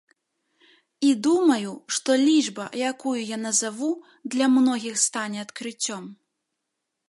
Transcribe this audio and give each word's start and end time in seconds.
І, 0.59 1.09
думаю, 1.27 1.73
што 1.97 2.15
лічба, 2.23 2.65
якую 2.93 3.15
я 3.17 3.37
назаву, 3.45 3.91
для 4.35 4.45
многіх 4.57 4.95
стане 5.07 5.37
адкрыццём. 5.49 6.03